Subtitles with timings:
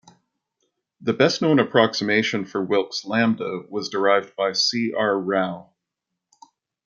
[1.01, 4.91] The best-known approximation for Wilks' lambda was derived by C.
[4.97, 5.19] R.
[5.19, 5.75] Rao.